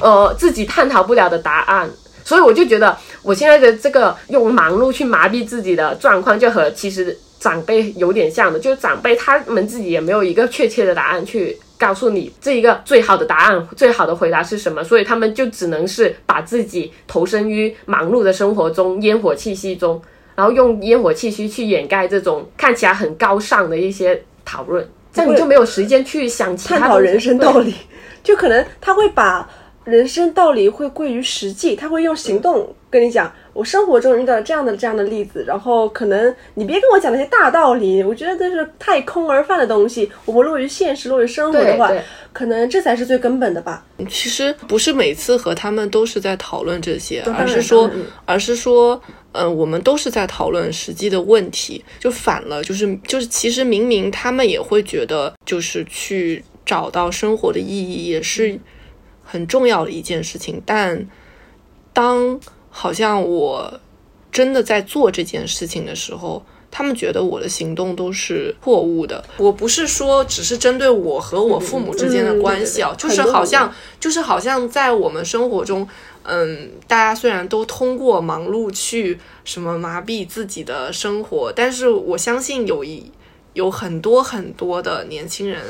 [0.00, 1.88] 呃，自己探讨不了的答案，
[2.24, 20.00] 所以我就觉得我现在的这个用忙碌去麻痹自己的状况，就和其实长辈有点像的，就是长辈他们自己也没有一个确切的答案去告诉你这一个最好的答案、最好的回答是什么，所以他们就只能是把自己投身于忙碌的生活中、烟火气息中，
[20.34, 27.74] 然后用烟火气息去掩盖这种看起来很高尚的一些讨论，这样你就没有时间去想其他东西探讨人生道理，
[28.22, 29.48] 就可能他会把
[29.84, 40.10] 人生道理会贵于实际，他会用行动跟你讲，我生活中遇到这样的这样的例子，然后可能你别跟我讲那些大道理，我觉得这是太空而泛的东西。
[40.26, 41.90] 我们落于现实，落于生活的话
[42.32, 43.84] 可能这才是最根本的吧。
[44.08, 47.90] 其实不是每次和他们都是在讨论这些，而是说，
[48.26, 49.00] 而是说，
[49.32, 58.58] 嗯、我们都是在讨论实际的问题，就反了，就是就是，其实明明他们也会觉得，就是去找到生活的意义也是
[59.30, 61.06] 很重要的一件事情，但
[61.92, 63.80] 当好像我
[64.32, 69.24] 真的在做这件事情的时候，他们觉得我的行动都是错误的。
[69.38, 75.88] 我不是说只是针对我和我父母之间的关系啊，嗯就是好像就是好像在我们生活中，
[76.24, 83.10] 嗯，大家虽然都通过忙碌去什么麻痹自己的生活，但是我相信有一
[83.54, 85.60] 有很多很多的年轻人，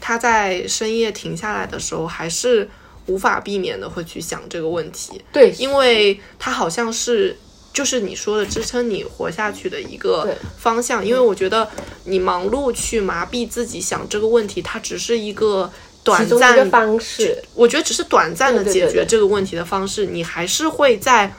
[0.00, 2.68] 他在深夜停下来的时候，还是
[3.06, 5.20] 无法避免的会去想这个问题。
[5.32, 7.36] 对，因为它好像是
[7.72, 11.04] 就是你说的支撑你活下去的一个方向。
[11.04, 11.68] 因为我觉得
[12.04, 15.70] 你忙碌去麻痹自己想这个问题，它只是一个
[16.02, 20.06] 短暂，方式，我觉得只是短暂的解决这个问题的方式。
[20.06, 21.32] 你还是会在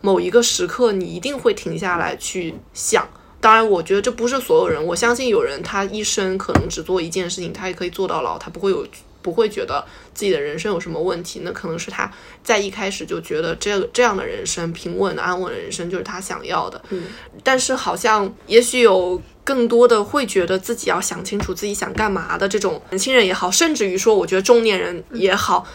[0.00, 3.08] 某一个时刻，你一定会停下来去想。
[3.40, 4.84] 当然，我觉得这不是所有人。
[4.84, 8.84] 我相信有人他一生可能只做一件事情，他也可以做到老，他不会有
[9.28, 12.10] 不会觉得自己的人生有什么问题，那可能是他
[12.42, 16.80] 在一开始就觉得这个这样的人生，平稳的、安稳的人生就是他想要的。
[16.88, 17.04] 嗯，
[17.44, 25.66] 但是好像也许有更多的会觉得自己要想清楚自己想干嘛的这种年轻人也好，甚至于说我觉得中年人也好，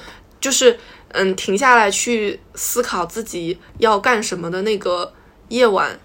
[0.41, 0.80] 就是
[1.10, 5.14] 嗯停下来去思考自己要干什么的那个
[5.49, 5.99] 夜晚，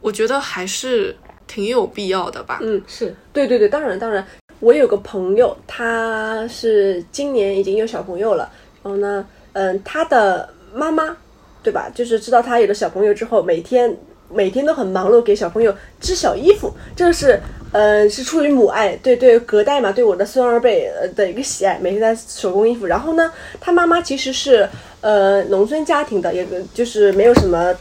[0.00, 2.58] 我觉得还是挺有必要的吧。
[2.62, 4.26] 嗯，是对对对，当然当然，
[4.60, 8.50] 我有个朋友，他是今年已经有小朋友了，
[8.82, 11.16] 然后呢，嗯，他的妈妈，
[11.62, 11.90] 对吧？
[11.94, 13.96] 就是知道他有了小朋友之后，每天
[14.30, 17.40] 每天都很忙碌，给小朋友织小衣服，这个是，
[17.72, 22.86] 呃，是出于母爱，对对，隔代嘛，对我的孙儿辈的一个喜爱，每天在手工衣服。
[22.86, 24.68] 然后呢，他妈妈其实是
[25.00, 27.72] 呃农村家庭的，也就是没有什么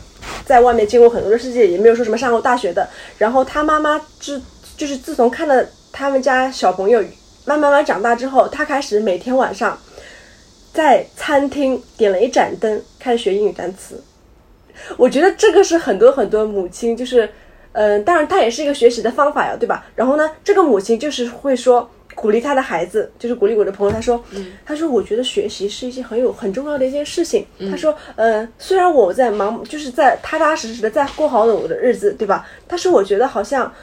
[0.46, 2.88] 在外面见过很多的世界，也没有说什么上过大学的。
[3.18, 4.40] 然后他妈妈自
[4.78, 5.66] 就是自从看了
[5.98, 7.04] 他们家小朋友
[7.44, 9.76] 慢慢慢长大之后，他开始每天晚上
[10.72, 14.00] 在餐厅点了一盏灯，开始学英语单词。
[14.96, 17.28] 我觉得这个是很多很多母亲就是，
[17.72, 19.88] 嗯、当然它也是一个学习的方法呀，对吧？
[19.96, 24.24] 然后呢，这个母亲就是会说鼓励他的孩子，就是鼓励我的朋友，他说，
[24.64, 27.44] 他说我觉得学习是一件很有很重要的一件事情。
[27.72, 32.48] 他说，呃，虽然我在忙，就是在踏踏实实的在过好我的日子，对吧？
[32.68, 33.74] 但是我觉得好像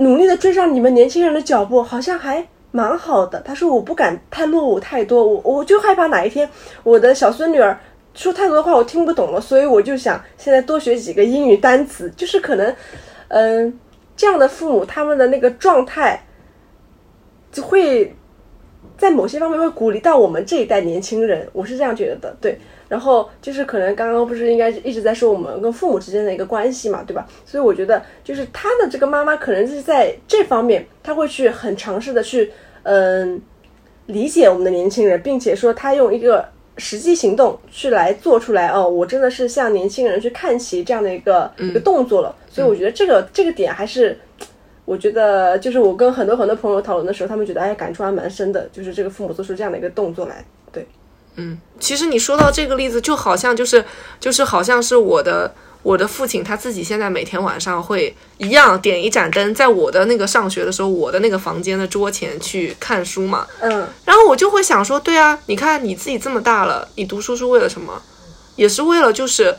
[0.00, 3.38] 努力的追上你们年轻人的脚步，好像还蛮好的。
[3.42, 6.48] 他说我不敢太落伍太多，我我就害怕哪一天
[6.82, 7.78] 我的小孙女儿
[8.14, 12.74] 说太多的话我听不懂了，所以我就想现在多学几个英语单词，就是可能，
[13.28, 13.78] 嗯、
[14.16, 16.24] 这样的父母他们的那个状态
[17.52, 18.16] 就会
[18.96, 22.58] 在某些方面会鼓励到我们这一代年轻人，我是这样觉得的，对。
[22.90, 27.26] 然后就是可能刚刚不是应该一直在说我们跟父母之间的一个关系嘛，对吧？
[27.46, 33.40] 所以我觉得就是他的这个妈妈可能是在这方面，他会去很尝试的去嗯、
[34.06, 36.44] 理解我们的年轻人，并且说他用一个
[36.76, 42.34] 实际行动去来做出来哦，我真的是向年轻人去看齐这样的一个、一个动作了。
[42.50, 44.18] 所以我觉得这个这个点还是。
[44.86, 50.84] 我觉得就是我跟很多很多朋友讨论的时候，他们觉得哎感触还蛮深的，就是这个父母做出这样的一个动作来，对，
[51.78, 53.84] 其实你说到这个例子，就好像就是
[54.18, 63.46] 就是好像是我的我的父亲他自己现在每天晚上会一样点一盏灯，在我的那个上学的时候，我的那个房间的桌前去看书嘛。
[63.60, 68.00] 嗯，然后我就会想说，对啊，你看你自己这么大了，你读书是为了什么？
[68.56, 69.56] 也是为了就是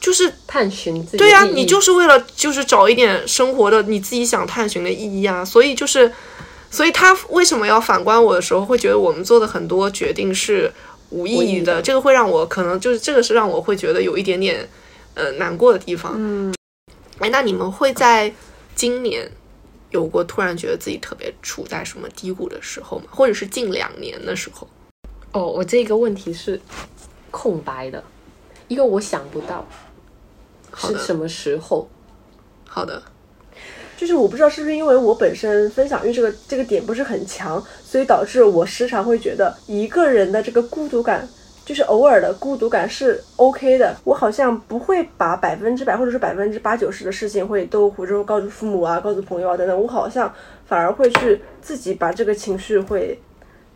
[0.00, 6.12] 就是探寻自己对呀、意义你就是为了就是找一点生活的你自己想探寻的意义啊，所以就是，
[6.68, 10.72] 所以他为什么要反观我的时候，会觉得我们做的很多决定是
[11.10, 14.68] 无意义的，这个会让我可能就是这个是让我会觉得有一点点
[15.14, 16.14] 呃难过的地方。
[16.16, 16.54] 嗯，
[17.18, 18.32] 哎，那你们会在
[18.74, 19.30] 今年
[19.90, 23.06] 有过突然觉得自己特别处在什么低谷的时候吗？
[23.10, 24.68] 或者是近两年的时候？
[25.32, 26.60] 哦，我这个问题是
[27.30, 28.02] 空白的，
[28.68, 29.66] 因为我想不到
[30.70, 31.88] 好是什么时候。
[32.66, 33.02] 好的，
[33.98, 41.28] 就是我不知道是不是因为我本身分享欲这个这个点不是很强，所以导致我时常会觉得一个人的这个孤独感，
[41.66, 43.96] 就是偶尔的孤独感是 OK 的。
[44.04, 50.32] 我好像不会把百分之百或者是百分之八九十的事情会都或者说告诉父母啊、告诉朋友啊等等，我好像
[50.64, 53.20] 反而会去自己把这个情绪会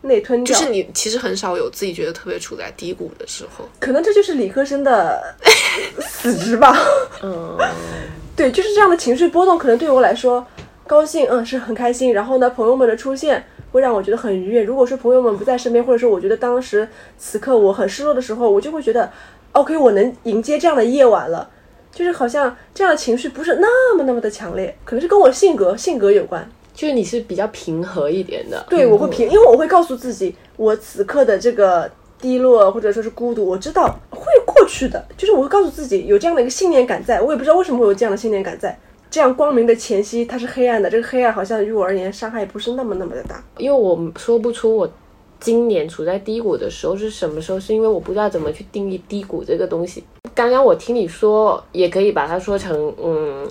[0.03, 0.57] 内吞掉。
[0.57, 3.67] 就是你其实很少有自己觉得特别处在低谷的时候。
[3.79, 5.21] 可能这就是理科生的
[5.99, 6.77] 死值吧。
[7.21, 7.57] 嗯，
[8.35, 10.45] 对，就是这样的情绪波动，可能对我来说，
[10.85, 12.13] 高兴，嗯，是很开心。
[12.13, 14.61] 然后呢，朋友们的出现会让我觉得很愉悦。
[14.63, 16.87] 如果说朋友们不在身边，或者说我觉得当时
[17.17, 19.11] 此刻我很失落的时候，我就会觉得
[19.53, 21.49] ，OK，我能迎接这样的夜晚了。
[21.91, 26.49] 就是好像这样的情绪不是那么那么的强烈，可能是跟我性格性格有关。
[26.73, 28.65] 就是你是比较平和一点的。
[28.69, 35.05] 对，我会平，因为我会告诉自己，我此刻的这个低落或者说是孤独，我知道会过去的。
[35.17, 38.77] 就是我会告诉自己有这样的一个信念感在，我也不知道为什么会有这样的信念感在。
[39.11, 43.43] 这样光明的前夕，它是黑暗的，这个黑暗好像于我而言伤害不是那么那么的大。
[43.57, 44.91] 因为我说不出我
[45.39, 50.03] 今年处在低谷的时候是什么时候，是因为我不知道怎么去定义低谷这个东西。
[50.33, 53.47] 刚刚我听你说，也可以把它说成嗯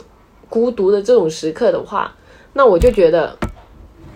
[0.48, 2.12] 孤独的这种时刻的话，
[2.54, 3.36] 那我就觉得，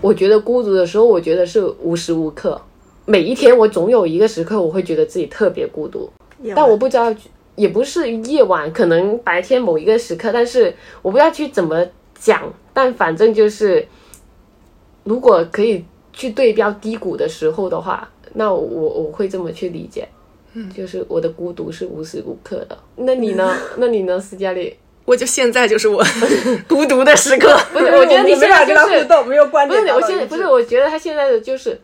[0.01, 2.61] 我觉得孤独的时候，我觉得是无时无刻，
[3.05, 6.11] 每一天我总有一个时刻，我会觉得自己特别孤独。
[6.55, 7.15] 但我不知道，
[7.55, 11.87] 也不是夜晚，可能白天某一个时刻，但是我不知道去怎么
[12.19, 13.89] 讲，但反正就是，
[15.05, 20.07] 如果可以去对标低谷的时候的话，那我我会这么去理解，
[20.53, 22.77] 嗯，就是我的孤独是无时无刻的。
[22.97, 23.51] 那你呢？
[23.79, 24.77] 那你呢，斯嘉丽？
[25.07, 26.05] 我就现在就是我
[26.69, 27.59] 孤独的时刻。
[27.73, 30.15] 不是， 我觉得你现在就是他互动，没有观不是，点达到一致。
[30.15, 31.81] 我现在不是，我觉得他现在的就是，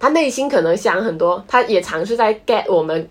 [0.00, 3.08] 他内心可能想很多，他也尝试在 get 我们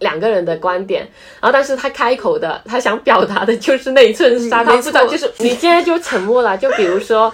[0.00, 1.02] 两个人的观点，
[1.40, 6.58] 然后但是他开口的，他想表达的就是那一寸沙，他知道，错就是你现在就沉默了。
[6.58, 7.32] 就比如说，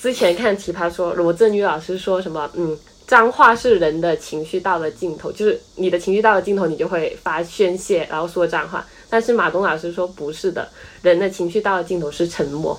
[0.00, 2.78] 之前看《奇葩说》，罗振宇老师说什么，嗯。
[3.08, 8.84] 脏话是人的情绪到了尽头，就是你的情绪到了尽头，你就会发宣泄，然后说脏话。
[9.10, 10.68] 但是马东老师说不是的，
[11.02, 12.78] 人的情绪到了尽头是沉默。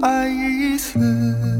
[0.00, 1.59] 爱一次。